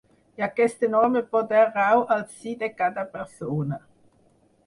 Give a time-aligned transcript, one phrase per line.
[0.39, 3.79] I aquest enorme poder rau al si de cada persona.